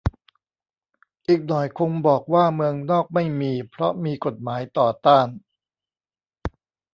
[1.27, 5.27] อีกหน่อยคงบอกว่าเมืองนอกไม่มี เพราะมีกฎหมายต่อต้าน